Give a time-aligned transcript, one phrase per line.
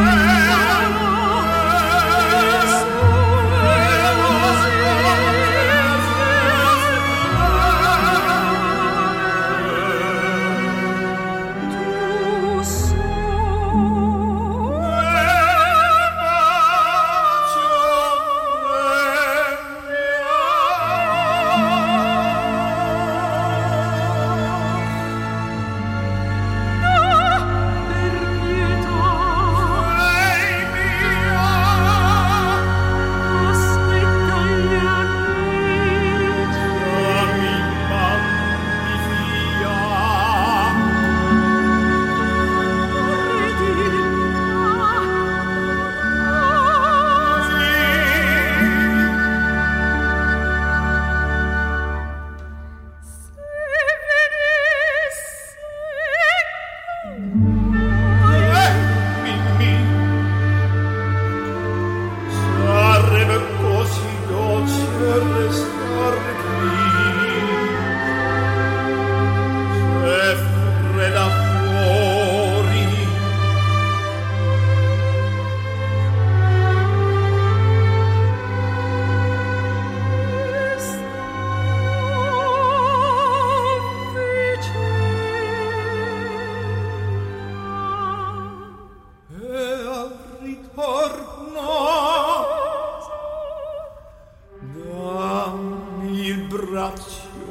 [0.00, 0.39] Lord.
[57.10, 57.46] Mm-hmm.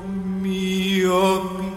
[0.00, 1.69] mio, mio.